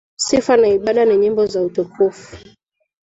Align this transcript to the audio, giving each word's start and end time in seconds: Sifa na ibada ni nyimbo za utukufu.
Sifa 0.19 0.53
na 0.57 0.67
ibada 0.75 1.03
ni 1.05 1.15
nyimbo 1.17 1.45
za 1.45 1.61
utukufu. 1.61 2.35